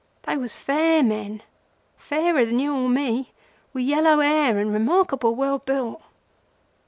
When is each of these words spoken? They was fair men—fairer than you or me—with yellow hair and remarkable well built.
They 0.23 0.35
was 0.35 0.55
fair 0.55 1.03
men—fairer 1.03 2.43
than 2.47 2.57
you 2.57 2.73
or 2.75 2.89
me—with 2.89 3.83
yellow 3.83 4.19
hair 4.21 4.57
and 4.57 4.73
remarkable 4.73 5.35
well 5.35 5.59
built. 5.59 6.01